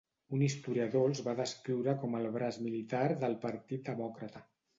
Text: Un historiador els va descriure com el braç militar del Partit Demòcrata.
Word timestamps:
Un 0.35 0.43
historiador 0.43 1.03
els 1.09 1.21
va 1.27 1.35
descriure 1.39 1.95
com 2.05 2.17
el 2.21 2.25
braç 2.39 2.59
militar 2.69 3.03
del 3.27 3.37
Partit 3.45 3.87
Demòcrata. 3.93 4.45